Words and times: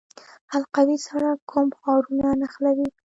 حلقوي 0.51 0.97
سړک 1.07 1.37
کوم 1.51 1.67
ښارونه 1.79 2.27
نښلوي؟ 2.39 2.87